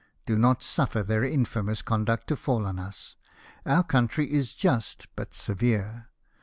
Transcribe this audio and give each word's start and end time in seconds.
Do 0.25 0.35
not 0.35 0.63
suffer 0.63 1.03
their 1.03 1.23
infamous 1.23 1.83
conduct 1.83 2.25
to 2.29 2.35
fall 2.35 2.65
on 2.65 2.79
us. 2.79 3.15
Our 3.67 3.83
country 3.83 4.33
is 4.33 4.55
just, 4.55 5.05
but 5.15 5.35
severe. 5.35 6.07